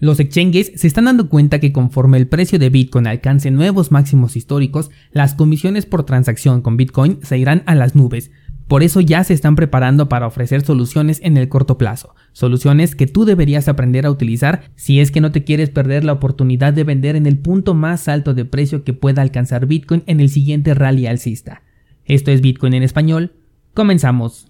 Los 0.00 0.18
exchanges 0.18 0.72
se 0.76 0.86
están 0.86 1.04
dando 1.04 1.28
cuenta 1.28 1.58
que 1.58 1.72
conforme 1.72 2.16
el 2.16 2.26
precio 2.26 2.58
de 2.58 2.70
Bitcoin 2.70 3.06
alcance 3.06 3.50
nuevos 3.50 3.92
máximos 3.92 4.34
históricos, 4.34 4.90
las 5.12 5.34
comisiones 5.34 5.84
por 5.84 6.04
transacción 6.04 6.62
con 6.62 6.78
Bitcoin 6.78 7.18
se 7.22 7.36
irán 7.36 7.62
a 7.66 7.74
las 7.74 7.94
nubes. 7.94 8.30
Por 8.66 8.82
eso 8.82 9.02
ya 9.02 9.24
se 9.24 9.34
están 9.34 9.56
preparando 9.56 10.08
para 10.08 10.26
ofrecer 10.26 10.62
soluciones 10.62 11.20
en 11.22 11.36
el 11.36 11.50
corto 11.50 11.76
plazo, 11.76 12.14
soluciones 12.32 12.94
que 12.94 13.06
tú 13.06 13.26
deberías 13.26 13.68
aprender 13.68 14.06
a 14.06 14.10
utilizar 14.10 14.62
si 14.74 15.00
es 15.00 15.10
que 15.10 15.20
no 15.20 15.32
te 15.32 15.44
quieres 15.44 15.68
perder 15.68 16.04
la 16.04 16.14
oportunidad 16.14 16.72
de 16.72 16.84
vender 16.84 17.14
en 17.14 17.26
el 17.26 17.36
punto 17.36 17.74
más 17.74 18.08
alto 18.08 18.32
de 18.32 18.46
precio 18.46 18.84
que 18.84 18.94
pueda 18.94 19.20
alcanzar 19.20 19.66
Bitcoin 19.66 20.02
en 20.06 20.20
el 20.20 20.30
siguiente 20.30 20.72
rally 20.72 21.08
alcista. 21.08 21.62
Esto 22.06 22.30
es 22.30 22.40
Bitcoin 22.40 22.72
en 22.72 22.84
español. 22.84 23.32
Comenzamos. 23.74 24.49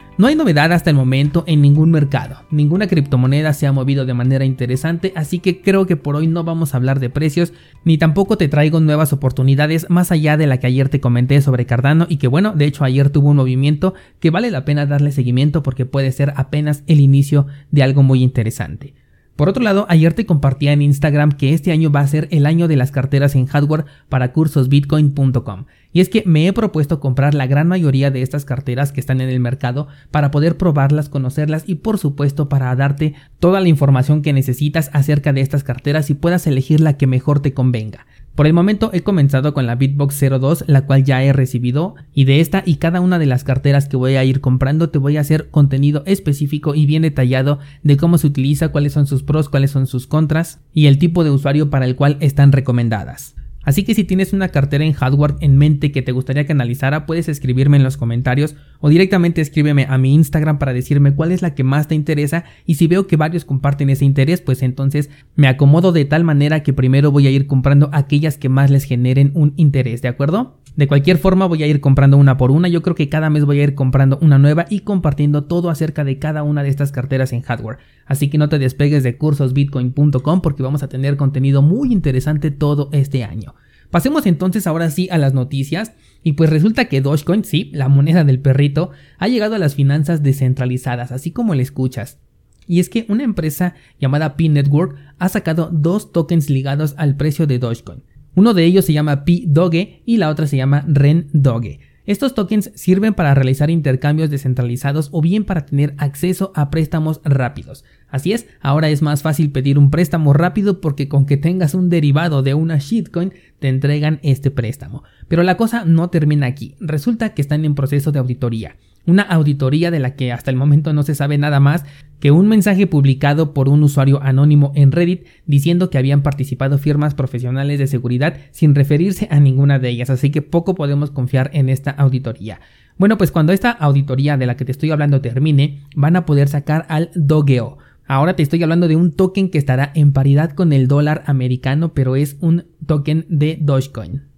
no 0.21 0.27
hay 0.27 0.35
novedad 0.35 0.71
hasta 0.71 0.91
el 0.91 0.95
momento 0.95 1.43
en 1.47 1.63
ningún 1.63 1.89
mercado, 1.89 2.43
ninguna 2.51 2.85
criptomoneda 2.85 3.53
se 3.53 3.65
ha 3.65 3.71
movido 3.71 4.05
de 4.05 4.13
manera 4.13 4.45
interesante, 4.45 5.13
así 5.15 5.39
que 5.39 5.63
creo 5.63 5.87
que 5.87 5.95
por 5.95 6.15
hoy 6.15 6.27
no 6.27 6.43
vamos 6.43 6.75
a 6.75 6.77
hablar 6.77 6.99
de 6.99 7.09
precios, 7.09 7.53
ni 7.85 7.97
tampoco 7.97 8.37
te 8.37 8.47
traigo 8.47 8.79
nuevas 8.79 9.13
oportunidades 9.13 9.89
más 9.89 10.11
allá 10.11 10.37
de 10.37 10.45
la 10.45 10.59
que 10.59 10.67
ayer 10.67 10.89
te 10.89 10.99
comenté 11.01 11.41
sobre 11.41 11.65
Cardano 11.65 12.05
y 12.07 12.17
que 12.17 12.27
bueno, 12.27 12.53
de 12.53 12.65
hecho 12.65 12.83
ayer 12.83 13.09
tuvo 13.09 13.31
un 13.31 13.37
movimiento 13.37 13.95
que 14.19 14.29
vale 14.29 14.51
la 14.51 14.63
pena 14.63 14.85
darle 14.85 15.11
seguimiento 15.11 15.63
porque 15.63 15.87
puede 15.87 16.11
ser 16.11 16.33
apenas 16.35 16.83
el 16.85 16.99
inicio 16.99 17.47
de 17.71 17.81
algo 17.81 18.03
muy 18.03 18.21
interesante. 18.21 18.93
Por 19.41 19.49
otro 19.49 19.63
lado, 19.63 19.87
ayer 19.89 20.13
te 20.13 20.27
compartía 20.27 20.71
en 20.71 20.83
Instagram 20.83 21.31
que 21.31 21.55
este 21.55 21.71
año 21.71 21.91
va 21.91 22.01
a 22.01 22.07
ser 22.07 22.27
el 22.29 22.45
año 22.45 22.67
de 22.67 22.75
las 22.75 22.91
carteras 22.91 23.33
en 23.33 23.47
hardware 23.47 23.85
para 24.07 24.33
cursosbitcoin.com. 24.33 25.65
Y 25.91 26.01
es 26.01 26.09
que 26.09 26.21
me 26.27 26.45
he 26.45 26.53
propuesto 26.53 26.99
comprar 26.99 27.33
la 27.33 27.47
gran 27.47 27.67
mayoría 27.67 28.11
de 28.11 28.21
estas 28.21 28.45
carteras 28.45 28.91
que 28.91 28.99
están 28.99 29.19
en 29.19 29.29
el 29.29 29.39
mercado 29.39 29.87
para 30.11 30.29
poder 30.29 30.57
probarlas, 30.57 31.09
conocerlas 31.09 31.63
y 31.65 31.73
por 31.73 31.97
supuesto 31.97 32.49
para 32.49 32.75
darte 32.75 33.15
toda 33.39 33.61
la 33.61 33.67
información 33.67 34.21
que 34.21 34.31
necesitas 34.31 34.91
acerca 34.93 35.33
de 35.33 35.41
estas 35.41 35.63
carteras 35.63 36.11
y 36.11 36.13
puedas 36.13 36.45
elegir 36.45 36.79
la 36.79 36.97
que 36.97 37.07
mejor 37.07 37.39
te 37.39 37.55
convenga. 37.55 38.05
Por 38.35 38.47
el 38.47 38.53
momento 38.53 38.91
he 38.93 39.01
comenzado 39.01 39.53
con 39.53 39.65
la 39.65 39.75
Bitbox 39.75 40.23
02, 40.39 40.63
la 40.67 40.85
cual 40.85 41.03
ya 41.03 41.21
he 41.21 41.33
recibido, 41.33 41.95
y 42.13 42.23
de 42.23 42.39
esta 42.39 42.63
y 42.65 42.75
cada 42.75 43.01
una 43.01 43.19
de 43.19 43.25
las 43.25 43.43
carteras 43.43 43.89
que 43.89 43.97
voy 43.97 44.15
a 44.15 44.23
ir 44.23 44.39
comprando 44.39 44.89
te 44.89 44.99
voy 44.99 45.17
a 45.17 45.21
hacer 45.21 45.49
contenido 45.49 46.03
específico 46.05 46.73
y 46.73 46.85
bien 46.85 47.01
detallado 47.01 47.59
de 47.83 47.97
cómo 47.97 48.17
se 48.17 48.27
utiliza, 48.27 48.69
cuáles 48.69 48.93
son 48.93 49.05
sus 49.05 49.23
pros, 49.23 49.49
cuáles 49.49 49.71
son 49.71 49.85
sus 49.85 50.07
contras 50.07 50.61
y 50.73 50.85
el 50.85 50.97
tipo 50.97 51.25
de 51.25 51.29
usuario 51.29 51.69
para 51.69 51.85
el 51.85 51.97
cual 51.97 52.17
están 52.21 52.53
recomendadas. 52.53 53.35
Así 53.63 53.83
que 53.83 53.93
si 53.93 54.03
tienes 54.03 54.33
una 54.33 54.49
cartera 54.49 54.83
en 54.83 54.93
hardware 54.93 55.35
en 55.39 55.57
mente 55.57 55.91
que 55.91 56.01
te 56.01 56.11
gustaría 56.11 56.45
que 56.45 56.51
analizara, 56.51 57.05
puedes 57.05 57.29
escribirme 57.29 57.77
en 57.77 57.83
los 57.83 57.97
comentarios 57.97 58.55
o 58.79 58.89
directamente 58.89 59.41
escríbeme 59.41 59.85
a 59.87 59.97
mi 59.97 60.13
Instagram 60.13 60.57
para 60.57 60.73
decirme 60.73 61.13
cuál 61.13 61.31
es 61.31 61.41
la 61.41 61.53
que 61.53 61.63
más 61.63 61.87
te 61.87 61.95
interesa 61.95 62.43
y 62.65 62.75
si 62.75 62.87
veo 62.87 63.07
que 63.07 63.17
varios 63.17 63.45
comparten 63.45 63.89
ese 63.89 64.05
interés, 64.05 64.41
pues 64.41 64.63
entonces 64.63 65.09
me 65.35 65.47
acomodo 65.47 65.91
de 65.91 66.05
tal 66.05 66.23
manera 66.23 66.63
que 66.63 66.73
primero 66.73 67.11
voy 67.11 67.27
a 67.27 67.31
ir 67.31 67.47
comprando 67.47 67.89
aquellas 67.93 68.37
que 68.37 68.49
más 68.49 68.71
les 68.71 68.83
generen 68.83 69.31
un 69.35 69.53
interés, 69.57 70.01
¿de 70.01 70.07
acuerdo? 70.07 70.57
De 70.75 70.87
cualquier 70.87 71.17
forma 71.17 71.47
voy 71.47 71.63
a 71.63 71.67
ir 71.67 71.81
comprando 71.81 72.15
una 72.15 72.37
por 72.37 72.49
una, 72.49 72.69
yo 72.69 72.81
creo 72.81 72.95
que 72.95 73.09
cada 73.09 73.29
mes 73.29 73.43
voy 73.43 73.59
a 73.59 73.63
ir 73.63 73.75
comprando 73.75 74.17
una 74.21 74.39
nueva 74.39 74.65
y 74.69 74.79
compartiendo 74.79 75.43
todo 75.43 75.69
acerca 75.69 76.05
de 76.05 76.17
cada 76.17 76.43
una 76.43 76.63
de 76.63 76.69
estas 76.69 76.93
carteras 76.93 77.33
en 77.33 77.41
hardware. 77.41 77.77
Así 78.05 78.29
que 78.29 78.37
no 78.37 78.47
te 78.47 78.57
despegues 78.57 79.03
de 79.03 79.17
cursosbitcoin.com 79.17 80.41
porque 80.41 80.63
vamos 80.63 80.81
a 80.81 80.87
tener 80.87 81.17
contenido 81.17 81.61
muy 81.61 81.91
interesante 81.91 82.51
todo 82.51 82.89
este 82.93 83.25
año. 83.25 83.50
Pasemos 83.91 84.25
entonces 84.25 84.65
ahora 84.65 84.89
sí 84.89 85.07
a 85.11 85.17
las 85.17 85.33
noticias. 85.33 85.91
Y 86.23 86.33
pues 86.33 86.49
resulta 86.49 86.85
que 86.85 87.01
Dogecoin, 87.01 87.43
sí, 87.43 87.69
la 87.73 87.89
moneda 87.89 88.23
del 88.23 88.39
perrito, 88.39 88.91
ha 89.17 89.27
llegado 89.27 89.55
a 89.55 89.59
las 89.59 89.75
finanzas 89.75 90.23
descentralizadas, 90.23 91.11
así 91.11 91.31
como 91.31 91.55
le 91.55 91.63
escuchas. 91.63 92.19
Y 92.67 92.79
es 92.79 92.89
que 92.89 93.05
una 93.09 93.23
empresa 93.23 93.73
llamada 93.99 94.37
P-Network 94.37 94.95
ha 95.19 95.29
sacado 95.29 95.69
dos 95.71 96.11
tokens 96.11 96.49
ligados 96.49 96.93
al 96.97 97.17
precio 97.17 97.47
de 97.47 97.59
Dogecoin. 97.59 98.03
Uno 98.35 98.53
de 98.53 98.63
ellos 98.63 98.85
se 98.85 98.93
llama 98.93 99.25
P-Doge 99.25 100.03
y 100.05 100.17
la 100.17 100.29
otra 100.29 100.47
se 100.47 100.57
llama 100.57 100.85
REN-Doge. 100.87 101.79
Estos 102.05 102.33
tokens 102.33 102.71
sirven 102.73 103.13
para 103.13 103.35
realizar 103.35 103.69
intercambios 103.69 104.31
descentralizados 104.31 105.09
o 105.11 105.21
bien 105.21 105.45
para 105.45 105.65
tener 105.65 105.93
acceso 105.97 106.51
a 106.55 106.71
préstamos 106.71 107.21
rápidos. 107.23 107.85
Así 108.09 108.33
es, 108.33 108.47
ahora 108.59 108.89
es 108.89 109.01
más 109.01 109.21
fácil 109.21 109.51
pedir 109.51 109.77
un 109.77 109.91
préstamo 109.91 110.33
rápido 110.33 110.81
porque 110.81 111.07
con 111.07 111.25
que 111.25 111.37
tengas 111.37 111.75
un 111.75 111.89
derivado 111.89 112.41
de 112.41 112.55
una 112.55 112.79
shitcoin 112.79 113.33
te 113.59 113.69
entregan 113.69 114.19
este 114.23 114.49
préstamo. 114.49 115.03
Pero 115.27 115.43
la 115.43 115.57
cosa 115.57 115.85
no 115.85 116.09
termina 116.09 116.47
aquí. 116.47 116.75
Resulta 116.79 117.35
que 117.35 117.41
están 117.41 117.65
en 117.65 117.75
proceso 117.75 118.11
de 118.11 118.19
auditoría. 118.19 118.75
Una 119.05 119.23
auditoría 119.23 119.89
de 119.91 119.99
la 119.99 120.15
que 120.15 120.31
hasta 120.31 120.51
el 120.51 120.57
momento 120.57 120.93
no 120.93 121.03
se 121.03 121.15
sabe 121.15 121.37
nada 121.37 121.59
más 121.59 121.85
que 122.19 122.31
un 122.31 122.47
mensaje 122.47 122.85
publicado 122.85 123.53
por 123.53 123.67
un 123.67 123.81
usuario 123.83 124.21
anónimo 124.21 124.71
en 124.75 124.91
Reddit 124.91 125.25
diciendo 125.47 125.89
que 125.89 125.97
habían 125.97 126.21
participado 126.21 126.77
firmas 126.77 127.15
profesionales 127.15 127.79
de 127.79 127.87
seguridad 127.87 128.37
sin 128.51 128.75
referirse 128.75 129.27
a 129.31 129.39
ninguna 129.39 129.79
de 129.79 129.89
ellas, 129.89 130.11
así 130.11 130.29
que 130.29 130.43
poco 130.43 130.75
podemos 130.75 131.09
confiar 131.09 131.49
en 131.53 131.67
esta 131.67 131.91
auditoría. 131.91 132.61
Bueno, 132.97 133.17
pues 133.17 133.31
cuando 133.31 133.53
esta 133.53 133.71
auditoría 133.71 134.37
de 134.37 134.45
la 134.45 134.55
que 134.55 134.65
te 134.65 134.71
estoy 134.71 134.91
hablando 134.91 135.21
termine, 135.21 135.81
van 135.95 136.15
a 136.15 136.25
poder 136.27 136.47
sacar 136.47 136.85
al 136.87 137.09
Dogeo. 137.15 137.79
Ahora 138.05 138.35
te 138.35 138.43
estoy 138.43 138.61
hablando 138.61 138.87
de 138.87 138.95
un 138.95 139.13
token 139.13 139.49
que 139.49 139.57
estará 139.57 139.91
en 139.95 140.13
paridad 140.13 140.51
con 140.51 140.73
el 140.73 140.87
dólar 140.87 141.23
americano, 141.25 141.93
pero 141.95 142.15
es 142.15 142.37
un 142.39 142.65
token 142.85 143.25
de 143.29 143.57
Dogecoin. 143.59 144.30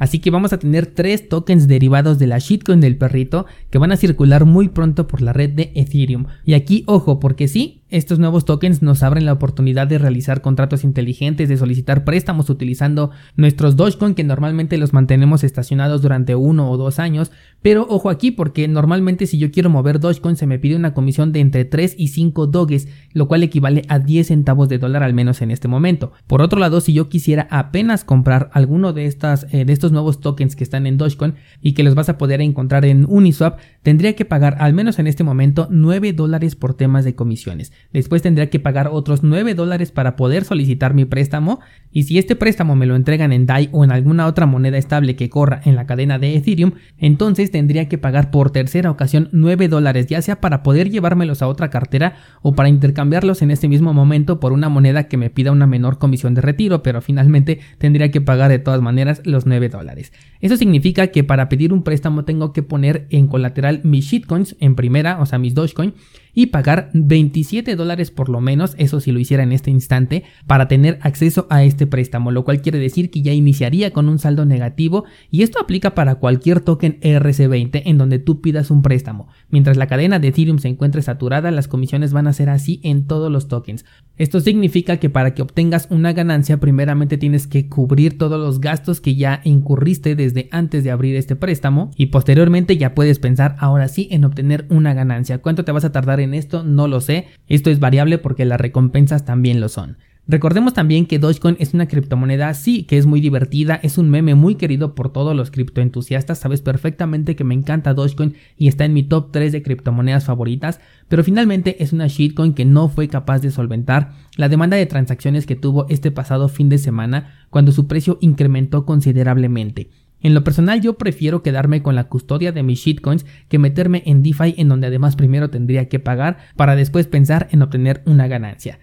Así 0.00 0.18
que 0.18 0.30
vamos 0.30 0.52
a 0.52 0.58
tener 0.58 0.86
tres 0.86 1.28
tokens 1.28 1.68
derivados 1.68 2.18
de 2.18 2.26
la 2.26 2.38
shitcoin 2.38 2.80
del 2.80 2.96
perrito 2.96 3.46
que 3.70 3.78
van 3.78 3.92
a 3.92 3.96
circular 3.96 4.46
muy 4.46 4.68
pronto 4.70 5.06
por 5.06 5.20
la 5.20 5.32
red 5.32 5.50
de 5.50 5.70
Ethereum. 5.76 6.26
Y 6.44 6.54
aquí 6.54 6.82
ojo, 6.86 7.20
porque 7.20 7.46
sí, 7.46 7.79
estos 7.90 8.18
nuevos 8.18 8.44
tokens 8.44 8.82
nos 8.82 9.02
abren 9.02 9.24
la 9.24 9.32
oportunidad 9.32 9.86
de 9.86 9.98
realizar 9.98 10.40
contratos 10.40 10.84
inteligentes, 10.84 11.48
de 11.48 11.56
solicitar 11.56 12.04
préstamos 12.04 12.48
utilizando 12.48 13.10
nuestros 13.36 13.76
Dogecoin 13.76 14.14
que 14.14 14.24
normalmente 14.24 14.78
los 14.78 14.92
mantenemos 14.92 15.44
estacionados 15.44 16.00
durante 16.00 16.34
uno 16.34 16.70
o 16.70 16.76
dos 16.76 16.98
años. 16.98 17.32
Pero 17.62 17.86
ojo 17.88 18.08
aquí 18.08 18.30
porque 18.30 18.68
normalmente 18.68 19.26
si 19.26 19.38
yo 19.38 19.50
quiero 19.50 19.70
mover 19.70 20.00
Dogecoin 20.00 20.36
se 20.36 20.46
me 20.46 20.58
pide 20.58 20.76
una 20.76 20.94
comisión 20.94 21.32
de 21.32 21.40
entre 21.40 21.64
3 21.64 21.96
y 21.98 22.08
5 22.08 22.46
doges, 22.46 22.88
lo 23.12 23.28
cual 23.28 23.42
equivale 23.42 23.82
a 23.88 23.98
10 23.98 24.28
centavos 24.28 24.68
de 24.68 24.78
dólar 24.78 25.02
al 25.02 25.12
menos 25.12 25.42
en 25.42 25.50
este 25.50 25.68
momento. 25.68 26.12
Por 26.26 26.42
otro 26.42 26.60
lado, 26.60 26.80
si 26.80 26.92
yo 26.92 27.08
quisiera 27.08 27.48
apenas 27.50 28.04
comprar 28.04 28.50
alguno 28.52 28.92
de, 28.92 29.06
estas, 29.06 29.46
eh, 29.52 29.64
de 29.64 29.72
estos 29.72 29.92
nuevos 29.92 30.20
tokens 30.20 30.56
que 30.56 30.64
están 30.64 30.86
en 30.86 30.96
Dogecoin 30.96 31.34
y 31.60 31.72
que 31.72 31.82
los 31.82 31.94
vas 31.94 32.08
a 32.08 32.18
poder 32.18 32.40
encontrar 32.40 32.84
en 32.84 33.04
Uniswap, 33.08 33.58
tendría 33.82 34.14
que 34.14 34.24
pagar 34.24 34.56
al 34.60 34.74
menos 34.74 34.98
en 34.98 35.06
este 35.06 35.24
momento 35.24 35.68
9 35.70 36.12
dólares 36.12 36.56
por 36.56 36.74
temas 36.74 37.04
de 37.04 37.14
comisiones. 37.14 37.72
Después 37.92 38.22
tendría 38.22 38.50
que 38.50 38.60
pagar 38.60 38.88
otros 38.92 39.22
9 39.22 39.54
dólares 39.54 39.90
para 39.90 40.16
poder 40.16 40.44
solicitar 40.44 40.94
mi 40.94 41.04
préstamo 41.04 41.60
y 41.92 42.04
si 42.04 42.18
este 42.18 42.36
préstamo 42.36 42.76
me 42.76 42.86
lo 42.86 42.94
entregan 42.94 43.32
en 43.32 43.46
DAI 43.46 43.68
o 43.72 43.84
en 43.84 43.90
alguna 43.90 44.26
otra 44.26 44.46
moneda 44.46 44.78
estable 44.78 45.16
que 45.16 45.28
corra 45.28 45.60
en 45.64 45.74
la 45.74 45.86
cadena 45.86 46.18
de 46.18 46.36
Ethereum, 46.36 46.72
entonces 46.98 47.50
tendría 47.50 47.88
que 47.88 47.98
pagar 47.98 48.30
por 48.30 48.50
tercera 48.50 48.90
ocasión 48.90 49.28
9 49.32 49.68
dólares 49.68 50.06
ya 50.06 50.22
sea 50.22 50.40
para 50.40 50.62
poder 50.62 50.90
llevármelos 50.90 51.42
a 51.42 51.48
otra 51.48 51.70
cartera 51.70 52.14
o 52.42 52.54
para 52.54 52.68
intercambiarlos 52.68 53.42
en 53.42 53.50
este 53.50 53.68
mismo 53.68 53.92
momento 53.92 54.40
por 54.40 54.52
una 54.52 54.68
moneda 54.68 55.08
que 55.08 55.16
me 55.16 55.30
pida 55.30 55.52
una 55.52 55.66
menor 55.66 55.98
comisión 55.98 56.34
de 56.34 56.42
retiro, 56.42 56.82
pero 56.82 57.00
finalmente 57.00 57.60
tendría 57.78 58.10
que 58.10 58.20
pagar 58.20 58.50
de 58.50 58.58
todas 58.58 58.80
maneras 58.80 59.22
los 59.24 59.46
9 59.46 59.68
dólares. 59.68 60.12
Eso 60.40 60.56
significa 60.56 61.08
que 61.08 61.24
para 61.24 61.48
pedir 61.48 61.72
un 61.72 61.82
préstamo 61.82 62.24
tengo 62.24 62.52
que 62.52 62.62
poner 62.62 63.06
en 63.10 63.26
colateral 63.26 63.80
mis 63.84 64.06
shitcoins 64.06 64.56
en 64.60 64.74
primera, 64.74 65.20
o 65.20 65.26
sea 65.26 65.38
mis 65.38 65.54
Dogecoin, 65.54 65.94
y 66.34 66.46
pagar 66.46 66.90
27 66.94 67.76
dólares 67.76 68.10
por 68.10 68.28
lo 68.28 68.40
menos, 68.40 68.74
eso 68.78 69.00
si 69.00 69.12
lo 69.12 69.18
hiciera 69.18 69.42
en 69.42 69.52
este 69.52 69.70
instante, 69.70 70.24
para 70.46 70.68
tener 70.68 70.98
acceso 71.02 71.46
a 71.50 71.64
este 71.64 71.86
préstamo, 71.86 72.30
lo 72.30 72.44
cual 72.44 72.62
quiere 72.62 72.78
decir 72.78 73.10
que 73.10 73.22
ya 73.22 73.32
iniciaría 73.32 73.92
con 73.92 74.08
un 74.08 74.18
saldo 74.18 74.44
negativo 74.44 75.04
y 75.30 75.42
esto 75.42 75.60
aplica 75.60 75.94
para 75.94 76.16
cualquier 76.16 76.60
token 76.60 76.98
ERC20 77.00 77.82
en 77.84 77.98
donde 77.98 78.18
tú 78.18 78.40
pidas 78.40 78.70
un 78.70 78.82
préstamo. 78.82 79.28
Mientras 79.50 79.76
la 79.76 79.86
cadena 79.86 80.18
de 80.18 80.28
Ethereum 80.28 80.58
se 80.58 80.68
encuentre 80.68 81.02
saturada, 81.02 81.50
las 81.50 81.68
comisiones 81.68 82.12
van 82.12 82.26
a 82.26 82.32
ser 82.32 82.50
así 82.50 82.80
en 82.82 83.06
todos 83.06 83.30
los 83.30 83.48
tokens. 83.48 83.84
Esto 84.16 84.40
significa 84.40 84.98
que 84.98 85.10
para 85.10 85.34
que 85.34 85.42
obtengas 85.42 85.88
una 85.90 86.12
ganancia, 86.12 86.58
primeramente 86.58 87.18
tienes 87.18 87.46
que 87.46 87.68
cubrir 87.68 88.18
todos 88.18 88.38
los 88.38 88.60
gastos 88.60 89.00
que 89.00 89.14
ya 89.14 89.40
incurriste 89.44 90.14
desde 90.14 90.48
antes 90.50 90.84
de 90.84 90.90
abrir 90.90 91.16
este 91.16 91.36
préstamo 91.36 91.90
y 91.96 92.06
posteriormente 92.06 92.76
ya 92.76 92.94
puedes 92.94 93.18
pensar 93.18 93.56
ahora 93.58 93.88
sí 93.88 94.08
en 94.10 94.24
obtener 94.24 94.66
una 94.68 94.94
ganancia. 94.94 95.38
¿Cuánto 95.38 95.64
te 95.64 95.72
vas 95.72 95.84
a 95.84 95.92
tardar 95.92 96.19
en 96.20 96.34
esto? 96.34 96.62
No 96.62 96.88
lo 96.88 97.00
sé. 97.00 97.28
Esto 97.48 97.70
es 97.70 97.80
variable 97.80 98.18
porque 98.18 98.44
las 98.44 98.60
recompensas 98.60 99.24
también 99.24 99.60
lo 99.60 99.68
son. 99.68 99.96
Recordemos 100.30 100.74
también 100.74 101.06
que 101.06 101.18
Dogecoin 101.18 101.56
es 101.58 101.74
una 101.74 101.88
criptomoneda, 101.88 102.54
sí, 102.54 102.84
que 102.84 102.98
es 102.98 103.04
muy 103.04 103.20
divertida, 103.20 103.80
es 103.82 103.98
un 103.98 104.10
meme 104.10 104.36
muy 104.36 104.54
querido 104.54 104.94
por 104.94 105.12
todos 105.12 105.34
los 105.34 105.50
criptoentusiastas, 105.50 106.38
sabes 106.38 106.60
perfectamente 106.60 107.34
que 107.34 107.42
me 107.42 107.54
encanta 107.54 107.94
Dogecoin 107.94 108.36
y 108.56 108.68
está 108.68 108.84
en 108.84 108.92
mi 108.92 109.02
top 109.02 109.32
3 109.32 109.50
de 109.50 109.62
criptomonedas 109.64 110.26
favoritas, 110.26 110.80
pero 111.08 111.24
finalmente 111.24 111.82
es 111.82 111.92
una 111.92 112.06
shitcoin 112.06 112.54
que 112.54 112.64
no 112.64 112.88
fue 112.88 113.08
capaz 113.08 113.40
de 113.40 113.50
solventar 113.50 114.12
la 114.36 114.48
demanda 114.48 114.76
de 114.76 114.86
transacciones 114.86 115.46
que 115.46 115.56
tuvo 115.56 115.86
este 115.88 116.12
pasado 116.12 116.48
fin 116.48 116.68
de 116.68 116.78
semana 116.78 117.46
cuando 117.50 117.72
su 117.72 117.88
precio 117.88 118.18
incrementó 118.20 118.86
considerablemente. 118.86 119.90
En 120.22 120.34
lo 120.34 120.44
personal 120.44 120.80
yo 120.80 120.98
prefiero 120.98 121.42
quedarme 121.42 121.82
con 121.82 121.94
la 121.94 122.04
custodia 122.04 122.52
de 122.52 122.62
mis 122.62 122.80
shitcoins 122.80 123.24
que 123.48 123.58
meterme 123.58 124.02
en 124.06 124.22
DeFi 124.22 124.54
en 124.58 124.68
donde 124.68 124.88
además 124.88 125.16
primero 125.16 125.50
tendría 125.50 125.88
que 125.88 125.98
pagar 125.98 126.38
para 126.56 126.76
después 126.76 127.06
pensar 127.06 127.48
en 127.52 127.62
obtener 127.62 128.02
una 128.06 128.28
ganancia. 128.28 128.78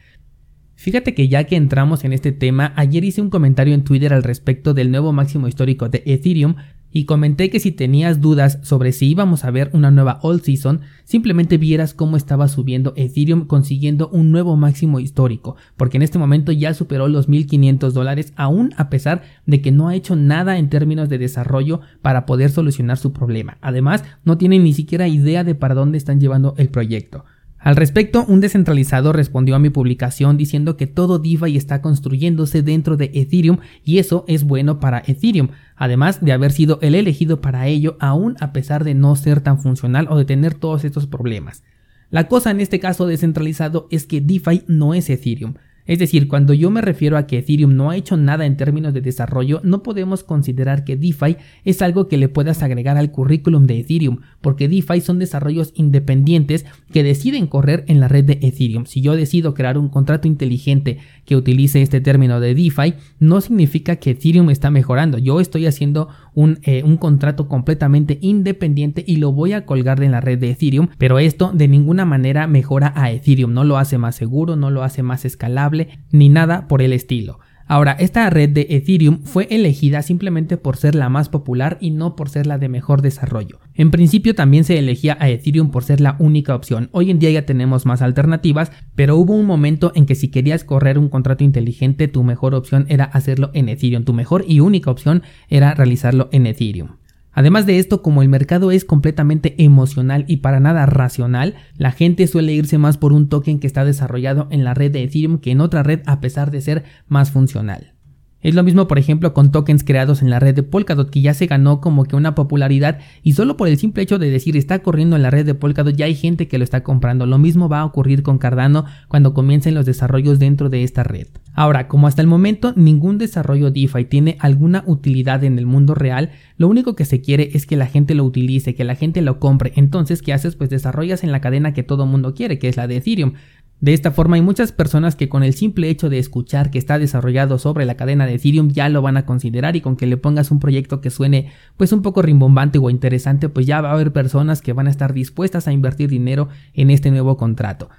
Fíjate 0.75 1.15
que 1.15 1.27
ya 1.27 1.43
que 1.45 1.55
entramos 1.55 2.03
en 2.03 2.13
este 2.13 2.31
tema, 2.31 2.71
ayer 2.75 3.03
hice 3.03 3.21
un 3.21 3.31
comentario 3.31 3.73
en 3.73 3.83
Twitter 3.83 4.13
al 4.13 4.21
respecto 4.23 4.75
del 4.75 4.91
nuevo 4.91 5.11
máximo 5.11 5.47
histórico 5.47 5.89
de 5.89 6.03
Ethereum 6.05 6.55
y 6.91 7.05
comenté 7.05 7.49
que 7.49 7.59
si 7.59 7.71
tenías 7.71 8.21
dudas 8.21 8.59
sobre 8.63 8.91
si 8.91 9.09
íbamos 9.09 9.43
a 9.43 9.51
ver 9.51 9.69
una 9.73 9.91
nueva 9.91 10.19
All 10.21 10.41
Season, 10.41 10.81
simplemente 11.03 11.57
vieras 11.57 11.93
cómo 11.93 12.17
estaba 12.17 12.47
subiendo 12.47 12.93
Ethereum 12.95 13.45
consiguiendo 13.45 14.09
un 14.09 14.31
nuevo 14.31 14.55
máximo 14.57 14.99
histórico, 14.99 15.55
porque 15.75 15.97
en 15.97 16.03
este 16.03 16.19
momento 16.19 16.51
ya 16.51 16.73
superó 16.73 17.07
los 17.07 17.27
1500 17.27 17.93
dólares 17.93 18.33
aún 18.35 18.73
a 18.77 18.89
pesar 18.89 19.23
de 19.45 19.61
que 19.61 19.71
no 19.71 19.87
ha 19.87 19.95
hecho 19.95 20.15
nada 20.15 20.57
en 20.57 20.69
términos 20.69 21.09
de 21.09 21.17
desarrollo 21.17 21.81
para 22.01 22.25
poder 22.25 22.49
solucionar 22.49 22.97
su 22.97 23.13
problema. 23.13 23.57
Además, 23.61 24.03
no 24.23 24.37
tiene 24.37 24.59
ni 24.59 24.73
siquiera 24.73 25.07
idea 25.07 25.43
de 25.43 25.55
para 25.55 25.75
dónde 25.75 25.97
están 25.97 26.19
llevando 26.19 26.55
el 26.57 26.69
proyecto. 26.69 27.25
Al 27.67 27.75
respecto, 27.75 28.23
un 28.29 28.39
descentralizado 28.39 29.11
respondió 29.11 29.53
a 29.53 29.59
mi 29.59 29.69
publicación 29.69 30.37
diciendo 30.37 30.77
que 30.77 30.87
todo 30.87 31.19
DeFi 31.19 31.57
está 31.57 31.81
construyéndose 31.81 32.61
dentro 32.61 32.95
de 32.95 33.11
Ethereum 33.13 33.57
y 33.83 33.97
eso 33.97 34.23
es 34.29 34.45
bueno 34.45 34.79
para 34.79 35.03
Ethereum, 35.05 35.49
además 35.75 36.23
de 36.23 36.31
haber 36.31 36.53
sido 36.53 36.79
el 36.81 36.95
elegido 36.95 37.41
para 37.41 37.67
ello 37.67 37.97
aún 37.99 38.37
a 38.39 38.53
pesar 38.53 38.85
de 38.85 38.93
no 38.93 39.17
ser 39.17 39.41
tan 39.41 39.59
funcional 39.59 40.07
o 40.09 40.17
de 40.17 40.23
tener 40.23 40.53
todos 40.53 40.85
estos 40.85 41.07
problemas. 41.07 41.61
La 42.09 42.29
cosa 42.29 42.51
en 42.51 42.61
este 42.61 42.79
caso 42.79 43.05
descentralizado 43.05 43.89
es 43.91 44.05
que 44.05 44.21
DeFi 44.21 44.63
no 44.67 44.93
es 44.93 45.09
Ethereum. 45.09 45.55
Es 45.87 45.99
decir, 45.99 46.27
cuando 46.27 46.53
yo 46.53 46.69
me 46.69 46.81
refiero 46.81 47.17
a 47.17 47.25
que 47.25 47.39
Ethereum 47.39 47.75
no 47.75 47.89
ha 47.89 47.97
hecho 47.97 48.17
nada 48.17 48.45
en 48.45 48.57
términos 48.57 48.93
de 48.93 49.01
desarrollo, 49.01 49.61
no 49.63 49.83
podemos 49.83 50.23
considerar 50.23 50.83
que 50.83 50.97
DeFi 50.97 51.37
es 51.63 51.81
algo 51.81 52.07
que 52.07 52.17
le 52.17 52.29
puedas 52.29 52.61
agregar 52.61 52.97
al 52.97 53.11
currículum 53.11 53.65
de 53.65 53.79
Ethereum, 53.79 54.19
porque 54.41 54.67
DeFi 54.67 55.01
son 55.01 55.19
desarrollos 55.19 55.71
independientes 55.75 56.65
que 56.91 57.03
deciden 57.03 57.47
correr 57.47 57.85
en 57.87 57.99
la 57.99 58.07
red 58.07 58.25
de 58.25 58.39
Ethereum. 58.41 58.85
Si 58.85 59.01
yo 59.01 59.15
decido 59.15 59.53
crear 59.53 59.77
un 59.77 59.89
contrato 59.89 60.27
inteligente 60.27 60.99
que 61.25 61.35
utilice 61.35 61.81
este 61.81 62.01
término 62.01 62.39
de 62.39 62.53
DeFi, 62.53 62.95
no 63.19 63.41
significa 63.41 63.97
que 63.97 64.11
Ethereum 64.11 64.49
está 64.49 64.69
mejorando. 64.71 65.17
Yo 65.17 65.39
estoy 65.39 65.65
haciendo 65.65 66.09
un, 66.33 66.59
eh, 66.63 66.83
un 66.83 66.97
contrato 66.97 67.47
completamente 67.47 68.17
independiente 68.21 69.03
y 69.07 69.17
lo 69.17 69.31
voy 69.31 69.53
a 69.53 69.65
colgar 69.65 70.03
en 70.03 70.11
la 70.11 70.21
red 70.21 70.39
de 70.39 70.51
Ethereum, 70.51 70.87
pero 70.97 71.19
esto 71.19 71.51
de 71.53 71.67
ninguna 71.67 72.05
manera 72.05 72.47
mejora 72.47 72.93
a 72.95 73.11
Ethereum, 73.11 73.53
no 73.53 73.63
lo 73.63 73.77
hace 73.77 73.97
más 73.97 74.15
seguro, 74.15 74.55
no 74.55 74.69
lo 74.69 74.83
hace 74.83 75.03
más 75.03 75.25
escalable, 75.25 75.76
ni 76.11 76.29
nada 76.29 76.67
por 76.67 76.81
el 76.81 76.93
estilo. 76.93 77.39
Ahora, 77.69 77.91
esta 77.99 78.29
red 78.29 78.49
de 78.49 78.65
Ethereum 78.69 79.23
fue 79.23 79.45
elegida 79.51 80.01
simplemente 80.01 80.55
por 80.55 80.77
ser 80.77 80.95
la 80.95 81.09
más 81.09 81.27
popular 81.27 81.77
y 81.81 81.91
no 81.91 82.15
por 82.15 82.29
ser 82.29 82.47
la 82.47 82.57
de 82.57 82.69
mejor 82.69 83.01
desarrollo. 83.01 83.59
En 83.73 83.91
principio 83.91 84.35
también 84.35 84.63
se 84.63 84.79
elegía 84.79 85.17
a 85.19 85.29
Ethereum 85.29 85.69
por 85.69 85.83
ser 85.83 85.99
la 85.99 86.15
única 86.19 86.55
opción. 86.55 86.87
Hoy 86.93 87.11
en 87.11 87.19
día 87.19 87.29
ya 87.29 87.45
tenemos 87.45 87.85
más 87.85 88.01
alternativas, 88.01 88.71
pero 88.95 89.17
hubo 89.17 89.33
un 89.33 89.45
momento 89.45 89.91
en 89.95 90.05
que 90.05 90.15
si 90.15 90.29
querías 90.29 90.63
correr 90.63 90.97
un 90.97 91.09
contrato 91.09 91.43
inteligente, 91.43 92.07
tu 92.07 92.23
mejor 92.23 92.55
opción 92.55 92.85
era 92.87 93.03
hacerlo 93.03 93.51
en 93.53 93.67
Ethereum. 93.67 94.05
Tu 94.05 94.13
mejor 94.13 94.45
y 94.47 94.61
única 94.61 94.89
opción 94.89 95.23
era 95.49 95.73
realizarlo 95.73 96.29
en 96.31 96.47
Ethereum. 96.47 96.91
Además 97.37 97.67
de 97.67 97.77
esto, 97.77 98.01
como 98.01 98.23
el 98.23 98.29
mercado 98.29 98.71
es 98.71 98.83
completamente 98.83 99.53
emocional 99.63 100.25
y 100.27 100.37
para 100.37 100.59
nada 100.59 100.87
racional, 100.87 101.53
la 101.77 101.91
gente 101.91 102.25
suele 102.25 102.53
irse 102.53 102.79
más 102.79 102.97
por 102.97 103.13
un 103.13 103.29
token 103.29 103.59
que 103.59 103.67
está 103.67 103.85
desarrollado 103.85 104.47
en 104.49 104.63
la 104.63 104.73
red 104.73 104.91
de 104.91 105.03
Ethereum 105.03 105.37
que 105.37 105.51
en 105.51 105.61
otra 105.61 105.83
red 105.83 106.01
a 106.07 106.19
pesar 106.19 106.49
de 106.49 106.61
ser 106.61 106.85
más 107.07 107.29
funcional. 107.29 107.93
Es 108.41 108.53
lo 108.53 108.63
mismo, 108.63 108.87
por 108.87 108.99
ejemplo, 108.99 109.33
con 109.33 109.51
tokens 109.51 109.83
creados 109.83 110.21
en 110.21 110.29
la 110.29 110.39
red 110.39 110.53
de 110.53 110.63
Polkadot, 110.63 111.09
que 111.09 111.21
ya 111.21 111.33
se 111.33 111.47
ganó 111.47 111.81
como 111.81 112.05
que 112.05 112.15
una 112.15 112.35
popularidad 112.35 112.99
y 113.23 113.33
solo 113.33 113.57
por 113.57 113.67
el 113.67 113.77
simple 113.77 114.03
hecho 114.03 114.19
de 114.19 114.29
decir 114.29 114.55
está 114.55 114.79
corriendo 114.79 115.15
en 115.15 115.23
la 115.23 115.31
red 115.31 115.45
de 115.45 115.55
Polkadot 115.55 115.95
ya 115.95 116.05
hay 116.05 116.15
gente 116.15 116.47
que 116.47 116.57
lo 116.57 116.63
está 116.63 116.83
comprando. 116.83 117.25
Lo 117.25 117.39
mismo 117.39 117.67
va 117.67 117.79
a 117.79 117.85
ocurrir 117.85 118.21
con 118.21 118.37
Cardano 118.37 118.85
cuando 119.07 119.33
comiencen 119.33 119.73
los 119.73 119.85
desarrollos 119.85 120.37
dentro 120.37 120.69
de 120.69 120.83
esta 120.83 121.03
red. 121.03 121.27
Ahora, 121.53 121.87
como 121.87 122.05
hasta 122.05 122.21
el 122.21 122.27
momento 122.27 122.73
ningún 122.75 123.17
desarrollo 123.17 123.71
DeFi 123.71 124.05
tiene 124.05 124.37
alguna 124.39 124.83
utilidad 124.85 125.43
en 125.43 125.57
el 125.57 125.65
mundo 125.65 125.95
real, 125.95 126.29
lo 126.57 126.67
único 126.67 126.95
que 126.95 127.05
se 127.05 127.21
quiere 127.21 127.49
es 127.53 127.65
que 127.65 127.75
la 127.75 127.87
gente 127.87 128.13
lo 128.13 128.23
utilice, 128.23 128.75
que 128.75 128.83
la 128.83 128.93
gente 128.93 129.23
lo 129.23 129.39
compre. 129.39 129.73
Entonces, 129.75 130.21
¿qué 130.21 130.33
haces? 130.33 130.55
Pues 130.55 130.69
desarrollas 130.69 131.23
en 131.23 131.31
la 131.31 131.41
cadena 131.41 131.73
que 131.73 131.81
todo 131.81 132.05
mundo 132.05 132.35
quiere, 132.35 132.59
que 132.59 132.67
es 132.67 132.77
la 132.77 132.87
de 132.87 132.97
Ethereum. 132.97 133.33
De 133.79 133.93
esta 133.93 134.11
forma 134.11 134.37
hay 134.37 134.41
muchas 134.41 134.71
personas 134.71 135.15
que 135.15 135.29
con 135.29 135.43
el 135.43 135.53
simple 135.53 135.89
hecho 135.89 136.09
de 136.09 136.17
escuchar 136.17 136.71
que 136.71 136.79
está 136.79 136.97
desarrollado 136.97 137.59
sobre 137.59 137.85
la 137.85 137.95
cadena 137.95 138.25
de 138.25 138.33
Ethereum 138.33 138.69
ya 138.69 138.89
lo 138.89 139.03
van 139.03 139.17
a 139.17 139.27
considerar 139.27 139.75
y 139.75 139.81
con 139.81 139.95
que 139.95 140.07
le 140.07 140.17
pongas 140.17 140.49
un 140.49 140.59
proyecto 140.59 140.99
que 140.99 141.11
suene 141.11 141.51
pues 141.77 141.91
un 141.91 142.01
poco 142.01 142.23
rimbombante 142.23 142.79
o 142.79 142.89
interesante 142.89 143.49
pues 143.49 143.67
ya 143.67 143.81
va 143.81 143.91
a 143.91 143.93
haber 143.93 144.11
personas 144.11 144.63
que 144.63 144.73
van 144.73 144.87
a 144.87 144.89
estar 144.89 145.13
dispuestas 145.13 145.67
a 145.67 145.73
invertir 145.73 146.09
dinero 146.09 146.49
en 146.73 146.89
este 146.89 147.11
nuevo 147.11 147.37
contrato. 147.37 147.89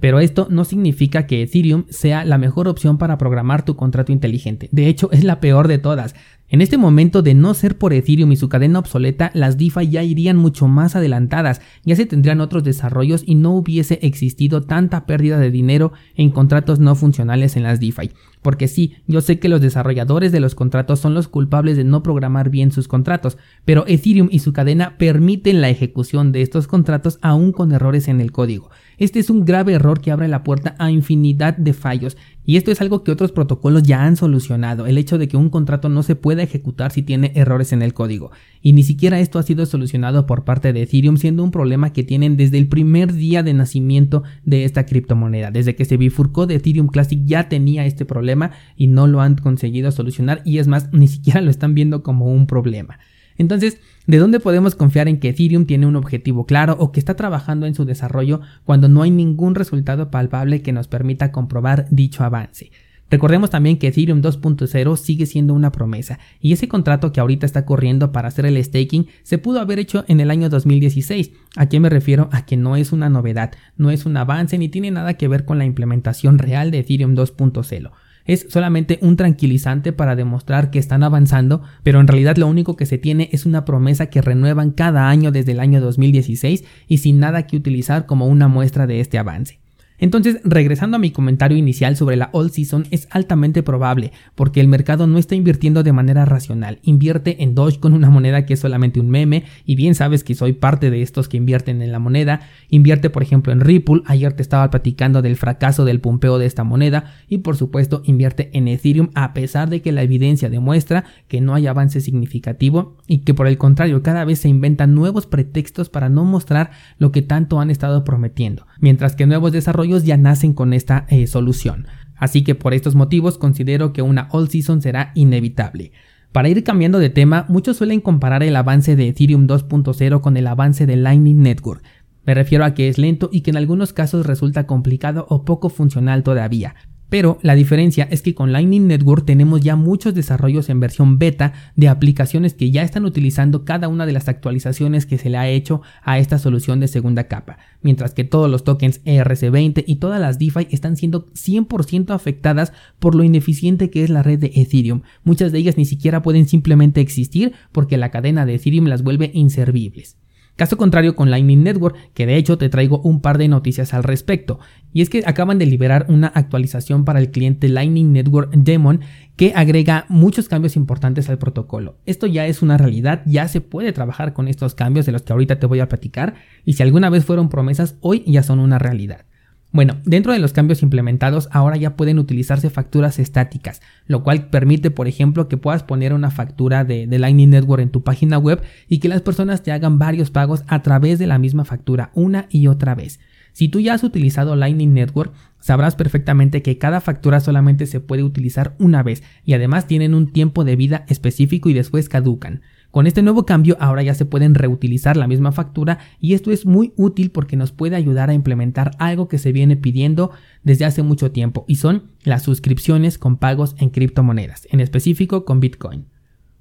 Pero 0.00 0.20
esto 0.20 0.48
no 0.50 0.64
significa 0.64 1.26
que 1.26 1.42
Ethereum 1.42 1.84
sea 1.88 2.24
la 2.24 2.38
mejor 2.38 2.68
opción 2.68 2.98
para 2.98 3.18
programar 3.18 3.64
tu 3.64 3.76
contrato 3.76 4.12
inteligente. 4.12 4.68
De 4.72 4.88
hecho, 4.88 5.10
es 5.12 5.24
la 5.24 5.40
peor 5.40 5.68
de 5.68 5.78
todas. 5.78 6.14
En 6.48 6.60
este 6.60 6.78
momento 6.78 7.22
de 7.22 7.34
no 7.34 7.54
ser 7.54 7.76
por 7.76 7.92
Ethereum 7.92 8.30
y 8.30 8.36
su 8.36 8.48
cadena 8.48 8.78
obsoleta, 8.78 9.32
las 9.34 9.58
DeFi 9.58 9.88
ya 9.88 10.04
irían 10.04 10.36
mucho 10.36 10.68
más 10.68 10.94
adelantadas, 10.94 11.60
ya 11.84 11.96
se 11.96 12.06
tendrían 12.06 12.40
otros 12.40 12.62
desarrollos 12.62 13.24
y 13.26 13.34
no 13.34 13.50
hubiese 13.50 13.98
existido 14.02 14.62
tanta 14.62 15.06
pérdida 15.06 15.40
de 15.40 15.50
dinero 15.50 15.92
en 16.14 16.30
contratos 16.30 16.78
no 16.78 16.94
funcionales 16.94 17.56
en 17.56 17.64
las 17.64 17.80
DeFi. 17.80 18.12
Porque 18.42 18.68
sí, 18.68 18.94
yo 19.08 19.22
sé 19.22 19.40
que 19.40 19.48
los 19.48 19.60
desarrolladores 19.60 20.30
de 20.30 20.38
los 20.38 20.54
contratos 20.54 21.00
son 21.00 21.14
los 21.14 21.26
culpables 21.26 21.76
de 21.76 21.82
no 21.82 22.04
programar 22.04 22.48
bien 22.48 22.70
sus 22.70 22.86
contratos, 22.86 23.38
pero 23.64 23.84
Ethereum 23.88 24.28
y 24.30 24.38
su 24.38 24.52
cadena 24.52 24.98
permiten 24.98 25.60
la 25.60 25.68
ejecución 25.68 26.30
de 26.30 26.42
estos 26.42 26.68
contratos 26.68 27.18
aún 27.22 27.50
con 27.50 27.72
errores 27.72 28.06
en 28.06 28.20
el 28.20 28.30
código. 28.30 28.70
Este 28.98 29.18
es 29.18 29.28
un 29.28 29.44
grave 29.44 29.74
error 29.74 30.00
que 30.00 30.10
abre 30.10 30.26
la 30.26 30.42
puerta 30.42 30.74
a 30.78 30.90
infinidad 30.90 31.54
de 31.56 31.74
fallos 31.74 32.16
y 32.46 32.56
esto 32.56 32.70
es 32.70 32.80
algo 32.80 33.04
que 33.04 33.12
otros 33.12 33.30
protocolos 33.30 33.82
ya 33.82 34.04
han 34.04 34.16
solucionado, 34.16 34.86
el 34.86 34.96
hecho 34.96 35.18
de 35.18 35.28
que 35.28 35.36
un 35.36 35.50
contrato 35.50 35.90
no 35.90 36.02
se 36.02 36.16
pueda 36.16 36.42
ejecutar 36.42 36.92
si 36.92 37.02
tiene 37.02 37.32
errores 37.34 37.74
en 37.74 37.82
el 37.82 37.92
código. 37.92 38.30
Y 38.62 38.72
ni 38.72 38.84
siquiera 38.84 39.20
esto 39.20 39.38
ha 39.38 39.42
sido 39.42 39.66
solucionado 39.66 40.24
por 40.24 40.44
parte 40.44 40.72
de 40.72 40.82
Ethereum, 40.82 41.18
siendo 41.18 41.44
un 41.44 41.50
problema 41.50 41.92
que 41.92 42.04
tienen 42.04 42.38
desde 42.38 42.56
el 42.56 42.68
primer 42.68 43.12
día 43.12 43.42
de 43.42 43.52
nacimiento 43.52 44.22
de 44.44 44.64
esta 44.64 44.86
criptomoneda. 44.86 45.50
Desde 45.50 45.74
que 45.74 45.84
se 45.84 45.98
bifurcó 45.98 46.46
de 46.46 46.54
Ethereum 46.54 46.86
Classic 46.86 47.20
ya 47.24 47.50
tenía 47.50 47.84
este 47.84 48.06
problema 48.06 48.52
y 48.76 48.86
no 48.86 49.06
lo 49.08 49.20
han 49.20 49.34
conseguido 49.34 49.90
solucionar 49.92 50.40
y 50.44 50.58
es 50.58 50.68
más, 50.68 50.90
ni 50.92 51.08
siquiera 51.08 51.42
lo 51.42 51.50
están 51.50 51.74
viendo 51.74 52.02
como 52.02 52.32
un 52.32 52.46
problema. 52.46 52.98
Entonces, 53.38 53.78
¿de 54.06 54.18
dónde 54.18 54.40
podemos 54.40 54.74
confiar 54.74 55.08
en 55.08 55.18
que 55.18 55.30
Ethereum 55.30 55.66
tiene 55.66 55.86
un 55.86 55.96
objetivo 55.96 56.46
claro 56.46 56.76
o 56.78 56.92
que 56.92 57.00
está 57.00 57.14
trabajando 57.14 57.66
en 57.66 57.74
su 57.74 57.84
desarrollo 57.84 58.40
cuando 58.64 58.88
no 58.88 59.02
hay 59.02 59.10
ningún 59.10 59.54
resultado 59.54 60.10
palpable 60.10 60.62
que 60.62 60.72
nos 60.72 60.88
permita 60.88 61.32
comprobar 61.32 61.86
dicho 61.90 62.24
avance? 62.24 62.70
Recordemos 63.08 63.50
también 63.50 63.78
que 63.78 63.86
Ethereum 63.86 64.20
2.0 64.20 64.96
sigue 64.96 65.26
siendo 65.26 65.54
una 65.54 65.70
promesa 65.70 66.18
y 66.40 66.52
ese 66.52 66.66
contrato 66.66 67.12
que 67.12 67.20
ahorita 67.20 67.46
está 67.46 67.64
corriendo 67.64 68.10
para 68.10 68.28
hacer 68.28 68.46
el 68.46 68.62
staking 68.62 69.06
se 69.22 69.38
pudo 69.38 69.60
haber 69.60 69.78
hecho 69.78 70.04
en 70.08 70.18
el 70.18 70.30
año 70.30 70.48
2016. 70.48 71.30
¿A 71.54 71.68
qué 71.68 71.78
me 71.78 71.88
refiero? 71.88 72.28
A 72.32 72.44
que 72.44 72.56
no 72.56 72.74
es 72.74 72.90
una 72.90 73.08
novedad, 73.08 73.52
no 73.76 73.90
es 73.92 74.06
un 74.06 74.16
avance 74.16 74.58
ni 74.58 74.68
tiene 74.68 74.90
nada 74.90 75.14
que 75.14 75.28
ver 75.28 75.44
con 75.44 75.58
la 75.58 75.64
implementación 75.64 76.38
real 76.38 76.72
de 76.72 76.80
Ethereum 76.80 77.14
2.0. 77.14 77.92
es 78.26 78.46
solamente 78.48 78.98
un 79.02 79.16
tranquilizante 79.16 79.92
para 79.92 80.16
demostrar 80.16 80.70
que 80.70 80.78
están 80.78 81.02
avanzando, 81.02 81.62
pero 81.82 82.00
en 82.00 82.08
realidad 82.08 82.36
lo 82.36 82.48
único 82.48 82.76
que 82.76 82.86
se 82.86 82.98
tiene 82.98 83.28
es 83.32 83.46
una 83.46 83.64
promesa 83.64 84.06
que 84.06 84.22
renuevan 84.22 84.70
cada 84.70 85.08
año 85.08 85.32
desde 85.32 85.52
el 85.52 85.60
año 85.60 85.80
2016 85.80 86.64
y 86.88 86.98
sin 86.98 87.18
nada 87.18 87.46
que 87.46 87.56
utilizar 87.56 88.06
como 88.06 88.26
una 88.26 88.48
muestra 88.48 88.86
de 88.86 89.00
este 89.00 89.18
avance. 89.18 89.65
Entonces, 89.98 90.40
regresando 90.44 90.96
a 90.96 91.00
mi 91.00 91.10
comentario 91.10 91.58
inicial 91.58 91.96
sobre 91.96 92.16
la 92.16 92.30
All 92.32 92.50
Season, 92.50 92.86
es 92.90 93.08
altamente 93.10 93.62
probable, 93.62 94.12
porque 94.34 94.60
el 94.60 94.68
mercado 94.68 95.06
no 95.06 95.18
está 95.18 95.34
invirtiendo 95.34 95.82
de 95.82 95.92
manera 95.92 96.24
racional, 96.24 96.78
invierte 96.82 97.42
en 97.42 97.56
con 97.80 97.94
una 97.94 98.10
moneda 98.10 98.44
que 98.44 98.52
es 98.54 98.60
solamente 98.60 99.00
un 99.00 99.08
meme, 99.08 99.44
y 99.64 99.76
bien 99.76 99.94
sabes 99.94 100.22
que 100.22 100.34
soy 100.34 100.52
parte 100.52 100.90
de 100.90 101.00
estos 101.00 101.26
que 101.26 101.38
invierten 101.38 101.80
en 101.80 101.90
la 101.90 101.98
moneda, 101.98 102.40
invierte 102.68 103.08
por 103.08 103.22
ejemplo 103.22 103.50
en 103.50 103.60
Ripple, 103.60 104.02
ayer 104.04 104.34
te 104.34 104.42
estaba 104.42 104.70
platicando 104.70 105.22
del 105.22 105.36
fracaso 105.36 105.86
del 105.86 106.00
pumpeo 106.00 106.36
de 106.38 106.44
esta 106.44 106.64
moneda, 106.64 107.14
y 107.28 107.38
por 107.38 107.56
supuesto 107.56 108.02
invierte 108.04 108.50
en 108.52 108.68
Ethereum 108.68 109.08
a 109.14 109.32
pesar 109.32 109.70
de 109.70 109.80
que 109.80 109.92
la 109.92 110.02
evidencia 110.02 110.50
demuestra 110.50 111.04
que 111.28 111.40
no 111.40 111.54
hay 111.54 111.66
avance 111.66 112.02
significativo 112.02 112.98
y 113.06 113.18
que 113.18 113.32
por 113.32 113.46
el 113.46 113.56
contrario 113.56 114.02
cada 114.02 114.26
vez 114.26 114.40
se 114.40 114.48
inventan 114.48 114.94
nuevos 114.94 115.26
pretextos 115.26 115.88
para 115.88 116.10
no 116.10 116.24
mostrar 116.24 116.72
lo 116.98 117.10
que 117.10 117.22
tanto 117.22 117.58
han 117.58 117.70
estado 117.70 118.04
prometiendo, 118.04 118.66
mientras 118.80 119.16
que 119.16 119.26
nuevos 119.26 119.52
desarrollos 119.52 119.85
ya 120.04 120.16
nacen 120.16 120.52
con 120.52 120.72
esta 120.72 121.06
eh, 121.08 121.26
solución. 121.26 121.86
Así 122.16 122.42
que 122.44 122.54
por 122.54 122.74
estos 122.74 122.94
motivos 122.94 123.38
considero 123.38 123.92
que 123.92 124.02
una 124.02 124.28
all 124.32 124.48
season 124.48 124.82
será 124.82 125.12
inevitable. 125.14 125.92
Para 126.32 126.48
ir 126.48 126.64
cambiando 126.64 126.98
de 126.98 127.10
tema, 127.10 127.46
muchos 127.48 127.78
suelen 127.78 128.00
comparar 128.00 128.42
el 128.42 128.56
avance 128.56 128.96
de 128.96 129.08
Ethereum 129.08 129.46
2.0 129.46 130.20
con 130.20 130.36
el 130.36 130.46
avance 130.46 130.86
de 130.86 130.96
Lightning 130.96 131.40
Network. 131.40 131.82
Me 132.26 132.34
refiero 132.34 132.64
a 132.64 132.74
que 132.74 132.88
es 132.88 132.98
lento 132.98 133.30
y 133.32 133.42
que 133.42 133.50
en 133.50 133.56
algunos 133.56 133.92
casos 133.92 134.26
resulta 134.26 134.66
complicado 134.66 135.26
o 135.30 135.44
poco 135.44 135.68
funcional 135.68 136.22
todavía. 136.22 136.74
Pero 137.08 137.38
la 137.42 137.54
diferencia 137.54 138.08
es 138.10 138.22
que 138.22 138.34
con 138.34 138.52
Lightning 138.52 138.88
Network 138.88 139.24
tenemos 139.24 139.60
ya 139.60 139.76
muchos 139.76 140.14
desarrollos 140.14 140.68
en 140.68 140.80
versión 140.80 141.18
beta 141.18 141.52
de 141.76 141.88
aplicaciones 141.88 142.54
que 142.54 142.70
ya 142.70 142.82
están 142.82 143.04
utilizando 143.04 143.64
cada 143.64 143.88
una 143.88 144.06
de 144.06 144.12
las 144.12 144.28
actualizaciones 144.28 145.06
que 145.06 145.18
se 145.18 145.30
le 145.30 145.38
ha 145.38 145.48
hecho 145.48 145.82
a 146.02 146.18
esta 146.18 146.38
solución 146.38 146.80
de 146.80 146.88
segunda 146.88 147.24
capa, 147.24 147.58
mientras 147.82 148.12
que 148.12 148.24
todos 148.24 148.50
los 148.50 148.64
tokens 148.64 149.04
ERC20 149.04 149.84
y 149.86 149.96
todas 149.96 150.20
las 150.20 150.38
DeFi 150.38 150.68
están 150.70 150.96
siendo 150.96 151.26
100% 151.32 152.14
afectadas 152.14 152.72
por 152.98 153.14
lo 153.14 153.22
ineficiente 153.22 153.90
que 153.90 154.02
es 154.02 154.10
la 154.10 154.22
red 154.22 154.38
de 154.38 154.52
Ethereum. 154.54 155.02
Muchas 155.22 155.52
de 155.52 155.58
ellas 155.58 155.76
ni 155.76 155.84
siquiera 155.84 156.22
pueden 156.22 156.48
simplemente 156.48 157.00
existir 157.00 157.52
porque 157.72 157.96
la 157.96 158.10
cadena 158.10 158.46
de 158.46 158.56
Ethereum 158.56 158.86
las 158.86 159.02
vuelve 159.02 159.30
inservibles. 159.32 160.16
Caso 160.56 160.78
contrario 160.78 161.14
con 161.14 161.30
Lightning 161.30 161.62
Network, 161.62 161.96
que 162.14 162.26
de 162.26 162.36
hecho 162.36 162.56
te 162.56 162.70
traigo 162.70 163.00
un 163.02 163.20
par 163.20 163.36
de 163.36 163.46
noticias 163.46 163.92
al 163.92 164.02
respecto. 164.02 164.58
Y 164.92 165.02
es 165.02 165.10
que 165.10 165.22
acaban 165.26 165.58
de 165.58 165.66
liberar 165.66 166.06
una 166.08 166.28
actualización 166.28 167.04
para 167.04 167.18
el 167.20 167.30
cliente 167.30 167.68
Lightning 167.68 168.12
Network 168.12 168.50
Demon 168.54 169.00
que 169.36 169.52
agrega 169.54 170.06
muchos 170.08 170.48
cambios 170.48 170.74
importantes 170.74 171.28
al 171.28 171.36
protocolo. 171.36 171.98
Esto 172.06 172.26
ya 172.26 172.46
es 172.46 172.62
una 172.62 172.78
realidad, 172.78 173.22
ya 173.26 173.48
se 173.48 173.60
puede 173.60 173.92
trabajar 173.92 174.32
con 174.32 174.48
estos 174.48 174.74
cambios 174.74 175.04
de 175.04 175.12
los 175.12 175.22
que 175.22 175.34
ahorita 175.34 175.58
te 175.58 175.66
voy 175.66 175.80
a 175.80 175.88
platicar 175.88 176.34
y 176.64 176.72
si 176.72 176.82
alguna 176.82 177.10
vez 177.10 177.26
fueron 177.26 177.50
promesas, 177.50 177.96
hoy 178.00 178.24
ya 178.26 178.42
son 178.42 178.58
una 178.58 178.78
realidad. 178.78 179.26
Bueno, 179.72 179.96
dentro 180.04 180.32
de 180.32 180.38
los 180.38 180.52
cambios 180.52 180.82
implementados 180.82 181.48
ahora 181.52 181.76
ya 181.76 181.96
pueden 181.96 182.18
utilizarse 182.18 182.70
facturas 182.70 183.18
estáticas, 183.18 183.82
lo 184.06 184.22
cual 184.22 184.48
permite, 184.48 184.90
por 184.90 185.08
ejemplo, 185.08 185.48
que 185.48 185.56
puedas 185.56 185.82
poner 185.82 186.14
una 186.14 186.30
factura 186.30 186.84
de, 186.84 187.06
Lightning 187.06 187.50
Network 187.50 187.82
en 187.82 187.90
tu 187.90 188.02
página 188.02 188.38
web 188.38 188.62
y 188.88 189.00
que 189.00 189.08
las 189.08 189.22
personas 189.22 189.62
te 189.62 189.72
hagan 189.72 189.98
varios 189.98 190.30
pagos 190.30 190.64
a 190.68 190.82
través 190.82 191.18
de 191.18 191.26
la 191.26 191.38
misma 191.38 191.64
factura 191.64 192.10
una 192.14 192.46
y 192.48 192.68
otra 192.68 192.94
vez. 192.94 193.20
Si 193.52 193.68
tú 193.68 193.80
ya 193.80 193.94
has 193.94 194.04
utilizado 194.04 194.54
Lightning 194.54 194.92
Network, 194.92 195.32
sabrás 195.60 195.96
perfectamente 195.96 196.62
que 196.62 196.78
cada 196.78 197.00
factura 197.00 197.40
solamente 197.40 197.86
se 197.86 198.00
puede 198.00 198.22
utilizar 198.22 198.74
una 198.78 199.02
vez 199.02 199.22
y 199.44 199.54
además 199.54 199.86
tienen 199.86 200.14
un 200.14 200.30
tiempo 200.32 200.64
de 200.64 200.76
vida 200.76 201.04
específico 201.08 201.68
y 201.68 201.74
después 201.74 202.08
caducan. 202.08 202.60
Con 202.96 203.06
este 203.06 203.20
nuevo 203.20 203.44
cambio 203.44 203.76
ahora 203.78 204.02
ya 204.02 204.14
se 204.14 204.24
pueden 204.24 204.54
reutilizar 204.54 205.18
la 205.18 205.26
misma 205.26 205.52
factura 205.52 205.98
y 206.18 206.32
esto 206.32 206.50
es 206.50 206.64
muy 206.64 206.94
útil 206.96 207.30
porque 207.30 207.54
nos 207.54 207.70
puede 207.70 207.94
ayudar 207.94 208.30
a 208.30 208.32
implementar 208.32 208.92
algo 208.98 209.28
que 209.28 209.36
se 209.36 209.52
viene 209.52 209.76
pidiendo 209.76 210.30
desde 210.62 210.86
hace 210.86 211.02
mucho 211.02 211.30
tiempo 211.30 211.66
y 211.68 211.74
son 211.74 212.04
las 212.24 212.42
suscripciones 212.42 213.18
con 213.18 213.36
pagos 213.36 213.76
en 213.76 213.90
criptomonedas, 213.90 214.66
en 214.70 214.80
específico 214.80 215.44
con 215.44 215.60
Bitcoin. 215.60 216.06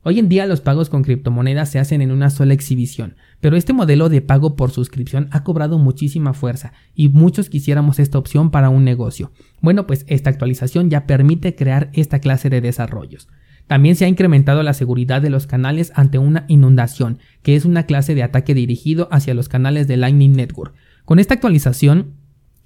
Hoy 0.03 0.19
en 0.19 0.27
día 0.27 0.45
los 0.45 0.59
pagos 0.59 0.89
con 0.89 1.03
criptomonedas 1.03 1.71
se 1.71 1.79
hacen 1.79 2.01
en 2.01 2.11
una 2.11 2.29
sola 2.29 2.53
exhibición, 2.53 3.15
pero 3.39 3.55
este 3.55 3.71
modelo 3.71 4.09
de 4.09 4.19
pago 4.19 4.57
por 4.57 4.71
suscripción 4.71 5.29
ha 5.31 5.45
cobrado 5.45 5.79
muchísima 5.79 6.33
fuerza 6.33 6.73
y 6.93 7.07
muchos 7.07 7.47
quisiéramos 7.47 7.97
esta 7.97 8.17
opción 8.17 8.51
para 8.51 8.67
un 8.67 8.83
negocio. 8.83 9.31
Bueno, 9.61 9.87
pues 9.87 10.03
esta 10.09 10.31
actualización 10.31 10.89
ya 10.89 11.07
permite 11.07 11.55
crear 11.55 11.91
esta 11.93 12.19
clase 12.19 12.49
de 12.49 12.59
desarrollos. 12.59 13.29
También 13.67 13.95
se 13.95 14.05
ha 14.05 14.09
incrementado 14.09 14.61
la 14.63 14.73
seguridad 14.73 15.21
de 15.21 15.29
los 15.29 15.47
canales 15.47 15.91
ante 15.95 16.17
una 16.19 16.45
inundación, 16.47 17.19
que 17.41 17.55
es 17.55 17.65
una 17.65 17.83
clase 17.83 18.15
de 18.15 18.23
ataque 18.23 18.53
dirigido 18.53 19.07
hacia 19.11 19.33
los 19.33 19.49
canales 19.49 19.87
de 19.87 19.97
Lightning 19.97 20.33
Network. 20.33 20.73
Con 21.03 21.19
esta 21.19 21.33
actualización, 21.33 22.13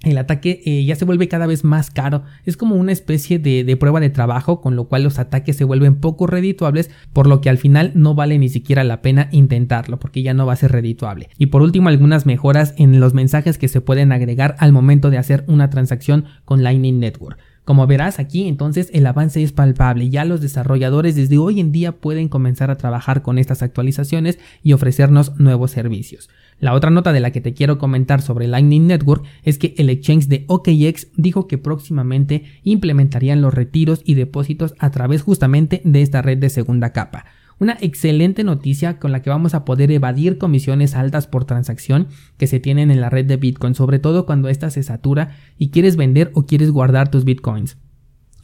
el 0.02 0.16
ataque 0.16 0.62
eh, 0.64 0.84
ya 0.84 0.96
se 0.96 1.04
vuelve 1.04 1.28
cada 1.28 1.46
vez 1.46 1.62
más 1.62 1.90
caro. 1.90 2.22
Es 2.46 2.56
como 2.56 2.74
una 2.74 2.92
especie 2.92 3.38
de, 3.38 3.64
de, 3.64 3.76
prueba 3.76 4.00
de 4.00 4.08
trabajo, 4.08 4.62
con 4.62 4.74
lo 4.74 4.88
cual 4.88 5.02
los 5.02 5.18
ataques 5.18 5.56
se 5.56 5.64
vuelven 5.64 5.96
poco 5.96 6.26
redituables, 6.26 6.90
por 7.12 7.26
lo 7.26 7.42
que 7.42 7.50
al 7.50 7.58
final 7.58 7.92
no 7.94 8.14
vale 8.14 8.38
ni 8.38 8.48
siquiera 8.48 8.82
la 8.82 9.02
pena 9.02 9.28
intentarlo, 9.30 9.98
porque 9.98 10.22
ya 10.22 10.32
no 10.32 10.46
va 10.46 10.54
a 10.54 10.56
ser 10.56 10.72
redituable. 10.72 11.28
Y 11.36 11.46
por 11.46 11.60
último, 11.60 11.90
algunas 11.90 12.24
mejoras 12.24 12.74
en 12.78 12.98
los 12.98 13.12
mensajes 13.12 13.58
que 13.58 13.68
se 13.68 13.82
pueden 13.82 14.12
agregar 14.12 14.56
al 14.58 14.72
momento 14.72 15.10
de 15.10 15.18
hacer 15.18 15.44
una 15.48 15.68
transacción 15.68 16.24
con 16.46 16.62
Lightning 16.62 16.98
Network. 16.98 17.38
Como 17.70 17.86
verás 17.86 18.18
aquí, 18.18 18.48
entonces 18.48 18.90
el 18.92 19.06
avance 19.06 19.40
es 19.44 19.52
palpable. 19.52 20.10
Ya 20.10 20.24
los 20.24 20.40
desarrolladores 20.40 21.14
desde 21.14 21.38
hoy 21.38 21.60
en 21.60 21.70
día 21.70 21.92
pueden 21.92 22.28
comenzar 22.28 22.68
a 22.68 22.76
trabajar 22.76 23.22
con 23.22 23.38
estas 23.38 23.62
actualizaciones 23.62 24.40
y 24.64 24.72
ofrecernos 24.72 25.38
nuevos 25.38 25.70
servicios. 25.70 26.30
La 26.58 26.74
otra 26.74 26.90
nota 26.90 27.12
de 27.12 27.20
la 27.20 27.30
que 27.30 27.40
te 27.40 27.54
quiero 27.54 27.78
comentar 27.78 28.22
sobre 28.22 28.48
Lightning 28.48 28.88
Network 28.88 29.24
es 29.44 29.56
que 29.56 29.76
el 29.78 29.88
exchange 29.88 30.26
de 30.26 30.46
OKX 30.48 31.12
dijo 31.14 31.46
que 31.46 31.58
próximamente 31.58 32.42
implementarían 32.64 33.40
los 33.40 33.54
retiros 33.54 34.02
y 34.04 34.14
depósitos 34.14 34.74
a 34.80 34.90
través 34.90 35.22
justamente 35.22 35.80
de 35.84 36.02
esta 36.02 36.22
red 36.22 36.38
de 36.38 36.50
segunda 36.50 36.92
capa. 36.92 37.26
Una 37.60 37.76
excelente 37.82 38.42
noticia 38.42 38.98
con 38.98 39.12
la 39.12 39.20
que 39.20 39.28
vamos 39.28 39.52
a 39.52 39.66
poder 39.66 39.92
evadir 39.92 40.38
comisiones 40.38 40.94
altas 40.94 41.26
por 41.26 41.44
transacción 41.44 42.08
que 42.38 42.46
se 42.46 42.58
tienen 42.58 42.90
en 42.90 43.02
la 43.02 43.10
red 43.10 43.26
de 43.26 43.36
Bitcoin, 43.36 43.74
sobre 43.74 43.98
todo 43.98 44.24
cuando 44.24 44.48
ésta 44.48 44.70
se 44.70 44.82
satura 44.82 45.36
y 45.58 45.68
quieres 45.68 45.96
vender 45.96 46.30
o 46.32 46.46
quieres 46.46 46.70
guardar 46.70 47.10
tus 47.10 47.26
Bitcoins. 47.26 47.76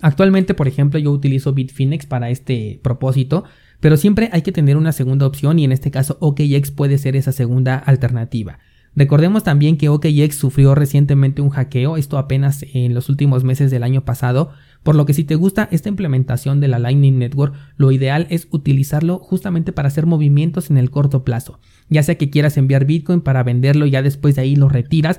Actualmente, 0.02 0.52
por 0.52 0.68
ejemplo, 0.68 1.00
yo 1.00 1.11
utilizo 1.12 1.54
Bitfinex 1.54 2.04
para 2.04 2.28
este 2.28 2.78
propósito, 2.85 3.44
pero 3.80 3.96
siempre 3.96 4.28
hay 4.32 4.42
que 4.42 4.52
tener 4.52 4.76
una 4.76 4.92
segunda 4.92 5.26
opción 5.26 5.58
y 5.58 5.64
en 5.64 5.73
este 5.73 5.90
caso 5.90 6.18
OKX 6.20 6.70
puede 6.70 6.99
ser 6.99 7.16
esa 7.16 7.32
segunda 7.32 7.78
alternativa. 7.78 8.58
Recordemos 8.94 9.44
también 9.44 9.78
que 9.78 9.88
OKX 9.88 10.37
sufrió 10.37 10.75
recientemente 10.75 11.40
un 11.40 11.50
hackeo, 11.50 11.96
esto 11.96 12.18
apenas 12.18 12.64
en 12.75 12.92
los 12.94 13.08
últimos 13.08 13.44
meses 13.44 13.70
del 13.70 13.82
año 13.82 14.04
pasado, 14.04 14.52
por 14.87 14.95
lo 14.95 15.05
que 15.05 15.14
si 15.14 15.25
te 15.25 15.35
gusta 15.35 15.69
esta 15.73 15.88
implementación 15.88 16.61
de 16.61 16.69
la 16.69 16.78
Lightning 16.78 17.19
Network, 17.19 17.57
lo 17.76 17.90
ideal 17.90 18.28
es 18.31 18.47
utilizarlo 18.52 19.19
justamente 19.19 19.73
para 19.73 19.88
hacer 19.88 20.07
movimientos 20.07 20.71
en 20.71 20.78
el 20.78 20.93
corto 20.93 21.25
plazo, 21.25 21.59
ya 21.88 22.05
sea 22.05 22.14
que 22.14 22.31
quieras 22.31 22.57
enviar 22.57 22.85
Bitcoin 22.85 23.21
para 23.21 23.43
venderlo 23.43 23.87
y 23.87 23.90
ya 23.90 24.02
después 24.02 24.37
de 24.37 24.43
ahí 24.43 24.55
lo 24.55 24.69
retiras 24.69 25.19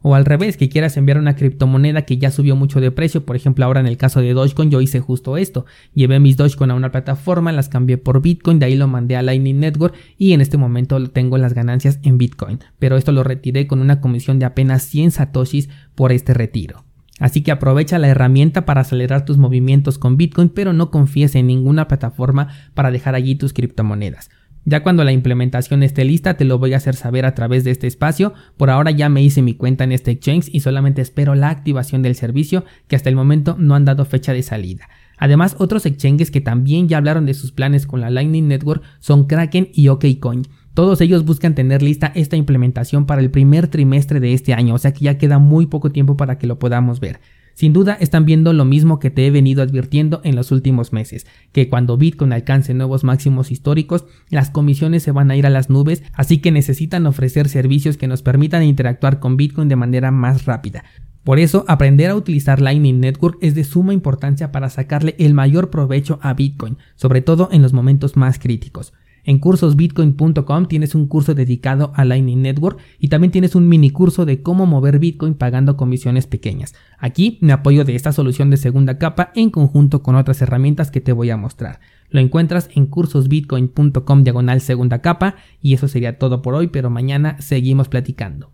o 0.00 0.14
al 0.14 0.24
revés, 0.24 0.56
que 0.56 0.70
quieras 0.70 0.96
enviar 0.96 1.18
una 1.18 1.36
criptomoneda 1.36 2.06
que 2.06 2.16
ya 2.16 2.30
subió 2.30 2.56
mucho 2.56 2.80
de 2.80 2.90
precio. 2.90 3.26
Por 3.26 3.36
ejemplo, 3.36 3.66
ahora 3.66 3.80
en 3.80 3.86
el 3.86 3.98
caso 3.98 4.22
de 4.22 4.32
Dogecoin 4.32 4.70
yo 4.70 4.80
hice 4.80 5.00
justo 5.00 5.36
esto. 5.36 5.66
Llevé 5.92 6.18
mis 6.18 6.38
Dogecoin 6.38 6.70
a 6.70 6.74
una 6.74 6.90
plataforma, 6.90 7.52
las 7.52 7.68
cambié 7.68 7.98
por 7.98 8.22
Bitcoin, 8.22 8.58
de 8.58 8.64
ahí 8.64 8.76
lo 8.76 8.88
mandé 8.88 9.16
a 9.16 9.22
Lightning 9.22 9.60
Network 9.60 9.94
y 10.16 10.32
en 10.32 10.40
este 10.40 10.56
momento 10.56 10.98
tengo 11.10 11.36
las 11.36 11.52
ganancias 11.52 12.00
en 12.02 12.16
Bitcoin. 12.16 12.60
Pero 12.78 12.96
esto 12.96 13.12
lo 13.12 13.24
retiré 13.24 13.66
con 13.66 13.80
una 13.80 14.00
comisión 14.00 14.38
de 14.38 14.46
apenas 14.46 14.84
100 14.84 15.10
satoshis 15.10 15.68
por 15.94 16.12
este 16.12 16.32
retiro. 16.32 16.86
Así 17.22 17.42
que 17.42 17.52
aprovecha 17.52 18.00
la 18.00 18.08
herramienta 18.08 18.64
para 18.64 18.80
acelerar 18.80 19.24
tus 19.24 19.38
movimientos 19.38 19.96
con 19.96 20.16
Bitcoin, 20.16 20.48
pero 20.48 20.72
no 20.72 20.90
confíes 20.90 21.36
en 21.36 21.46
ninguna 21.46 21.86
plataforma 21.86 22.48
para 22.74 22.90
dejar 22.90 23.14
allí 23.14 23.36
tus 23.36 23.52
criptomonedas. 23.52 24.28
Ya 24.64 24.82
cuando 24.82 25.04
la 25.04 25.12
implementación 25.12 25.84
esté 25.84 26.04
lista 26.04 26.36
te 26.36 26.44
lo 26.44 26.58
voy 26.58 26.74
a 26.74 26.78
hacer 26.78 26.96
saber 26.96 27.24
a 27.24 27.34
través 27.36 27.62
de 27.62 27.70
este 27.70 27.86
espacio. 27.86 28.32
Por 28.56 28.70
ahora 28.70 28.90
ya 28.90 29.08
me 29.08 29.22
hice 29.22 29.40
mi 29.40 29.54
cuenta 29.54 29.84
en 29.84 29.92
este 29.92 30.10
exchange 30.10 30.48
y 30.52 30.60
solamente 30.60 31.00
espero 31.00 31.36
la 31.36 31.50
activación 31.50 32.02
del 32.02 32.16
servicio 32.16 32.64
que 32.88 32.96
hasta 32.96 33.08
el 33.08 33.14
momento 33.14 33.54
no 33.56 33.76
han 33.76 33.84
dado 33.84 34.04
fecha 34.04 34.32
de 34.32 34.42
salida. 34.42 34.88
Además, 35.16 35.54
otros 35.60 35.86
exchanges 35.86 36.32
que 36.32 36.40
también 36.40 36.88
ya 36.88 36.98
hablaron 36.98 37.24
de 37.26 37.34
sus 37.34 37.52
planes 37.52 37.86
con 37.86 38.00
la 38.00 38.10
Lightning 38.10 38.48
Network 38.48 38.82
son 38.98 39.28
Kraken 39.28 39.68
y 39.72 39.86
OKCoin. 39.86 40.48
Todos 40.74 41.02
ellos 41.02 41.26
buscan 41.26 41.54
tener 41.54 41.82
lista 41.82 42.12
esta 42.14 42.36
implementación 42.36 43.04
para 43.04 43.20
el 43.20 43.30
primer 43.30 43.68
trimestre 43.68 44.20
de 44.20 44.32
este 44.32 44.54
año, 44.54 44.74
o 44.74 44.78
sea 44.78 44.92
que 44.92 45.04
ya 45.04 45.18
queda 45.18 45.38
muy 45.38 45.66
poco 45.66 45.92
tiempo 45.92 46.16
para 46.16 46.38
que 46.38 46.46
lo 46.46 46.58
podamos 46.58 46.98
ver. 46.98 47.20
Sin 47.52 47.74
duda 47.74 47.92
están 48.00 48.24
viendo 48.24 48.54
lo 48.54 48.64
mismo 48.64 48.98
que 48.98 49.10
te 49.10 49.26
he 49.26 49.30
venido 49.30 49.62
advirtiendo 49.62 50.22
en 50.24 50.34
los 50.34 50.50
últimos 50.50 50.94
meses, 50.94 51.26
que 51.52 51.68
cuando 51.68 51.98
Bitcoin 51.98 52.32
alcance 52.32 52.72
nuevos 52.72 53.04
máximos 53.04 53.50
históricos, 53.50 54.06
las 54.30 54.48
comisiones 54.48 55.02
se 55.02 55.12
van 55.12 55.30
a 55.30 55.36
ir 55.36 55.44
a 55.44 55.50
las 55.50 55.68
nubes, 55.68 56.02
así 56.14 56.38
que 56.38 56.50
necesitan 56.50 57.06
ofrecer 57.06 57.50
servicios 57.50 57.98
que 57.98 58.08
nos 58.08 58.22
permitan 58.22 58.62
interactuar 58.62 59.20
con 59.20 59.36
Bitcoin 59.36 59.68
de 59.68 59.76
manera 59.76 60.10
más 60.10 60.46
rápida. 60.46 60.84
Por 61.22 61.38
eso, 61.38 61.66
aprender 61.68 62.10
a 62.10 62.16
utilizar 62.16 62.62
Lightning 62.62 62.98
Network 62.98 63.36
es 63.42 63.54
de 63.54 63.64
suma 63.64 63.92
importancia 63.92 64.50
para 64.50 64.70
sacarle 64.70 65.14
el 65.18 65.34
mayor 65.34 65.68
provecho 65.68 66.18
a 66.22 66.32
Bitcoin, 66.32 66.78
sobre 66.96 67.20
todo 67.20 67.50
en 67.52 67.60
los 67.60 67.74
momentos 67.74 68.16
más 68.16 68.38
críticos. 68.38 68.94
En 69.24 69.38
cursosbitcoin.com 69.38 70.66
tienes 70.66 70.94
un 70.94 71.06
curso 71.06 71.34
dedicado 71.34 71.92
a 71.94 72.04
Lightning 72.04 72.42
Network 72.42 72.80
y 72.98 73.08
también 73.08 73.30
tienes 73.30 73.54
un 73.54 73.68
mini 73.68 73.90
curso 73.90 74.24
de 74.24 74.42
cómo 74.42 74.66
mover 74.66 74.98
Bitcoin 74.98 75.34
pagando 75.34 75.76
comisiones 75.76 76.26
pequeñas. 76.26 76.74
Aquí 76.98 77.38
me 77.40 77.52
apoyo 77.52 77.84
de 77.84 77.94
esta 77.94 78.12
solución 78.12 78.50
de 78.50 78.56
segunda 78.56 78.98
capa 78.98 79.30
en 79.34 79.50
conjunto 79.50 80.02
con 80.02 80.16
otras 80.16 80.42
herramientas 80.42 80.90
que 80.90 81.00
te 81.00 81.12
voy 81.12 81.30
a 81.30 81.36
mostrar. 81.36 81.80
Lo 82.10 82.20
encuentras 82.20 82.68
en 82.74 82.86
cursosbitcoin.com 82.86 84.24
diagonal 84.24 84.60
segunda 84.60 85.00
capa 85.00 85.36
y 85.60 85.74
eso 85.74 85.86
sería 85.86 86.18
todo 86.18 86.42
por 86.42 86.54
hoy, 86.54 86.66
pero 86.66 86.90
mañana 86.90 87.40
seguimos 87.40 87.88
platicando. 87.88 88.50